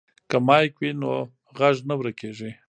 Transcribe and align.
که 0.29 0.37
مایک 0.47 0.73
وي 0.79 0.91
نو 1.01 1.11
غږ 1.57 1.75
نه 1.89 1.93
ورکیږي. 1.99 2.51